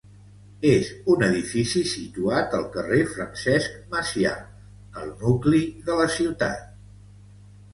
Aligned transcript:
És 0.67 0.87
un 1.15 1.25
edifici 1.25 1.83
situat 1.91 2.55
al 2.59 2.65
carrer 2.77 3.01
Francesc 3.11 3.75
Macià, 3.93 4.33
al 5.03 5.13
nucli 5.21 5.61
de 5.91 5.99
la 6.01 6.09
ciutat. 6.19 6.67